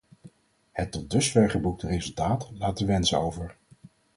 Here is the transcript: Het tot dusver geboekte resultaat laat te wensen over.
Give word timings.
Het 0.71 0.91
tot 0.91 1.09
dusver 1.11 1.49
geboekte 1.49 1.87
resultaat 1.87 2.49
laat 2.53 2.75
te 2.75 2.85
wensen 2.85 3.17
over. 3.19 3.57